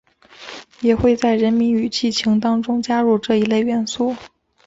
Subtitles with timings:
[0.79, 4.15] 也会在人名与剧情当中加入这一类元素。